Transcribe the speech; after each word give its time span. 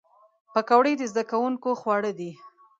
پکورې 0.53 0.93
د 0.97 1.01
زدهکوونکو 1.11 1.69
خواړه 1.81 2.11
دي 2.19 2.31